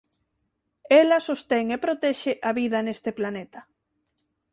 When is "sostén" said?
1.29-1.65